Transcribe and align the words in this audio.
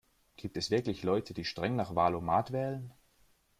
Gibt 0.35 0.57
es 0.57 0.71
wirklich 0.71 1.03
Leute, 1.03 1.35
die 1.35 1.45
streng 1.45 1.75
nach 1.75 1.93
Wahl-o-mat 1.93 2.51
wählen? 2.51 2.91